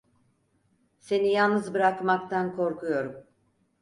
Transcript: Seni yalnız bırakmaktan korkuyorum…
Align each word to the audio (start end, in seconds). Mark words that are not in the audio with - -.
Seni 0.99 1.31
yalnız 1.31 1.73
bırakmaktan 1.73 2.55
korkuyorum… 2.55 3.23